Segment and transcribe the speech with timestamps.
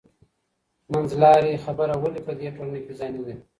[0.91, 3.35] منځلارې خبره ولي په دې ټولنه کي ځای نه لري؟